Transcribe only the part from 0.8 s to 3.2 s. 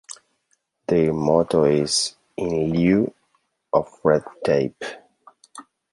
Their motto is, In Lieu